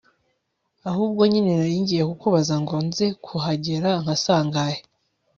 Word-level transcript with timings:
ahubwo 0.89 1.21
nyine 1.31 1.51
naringiye 1.59 2.03
kukubaza 2.09 2.55
ngo 2.61 2.75
nze 2.85 3.07
kuhagera 3.25 3.89
nka 4.01 4.15
saa 4.23 4.43
ngahe! 4.47 4.79